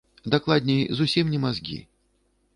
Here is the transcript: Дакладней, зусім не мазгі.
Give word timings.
Дакладней, 0.35 0.81
зусім 1.01 1.31
не 1.35 1.43
мазгі. 1.45 1.79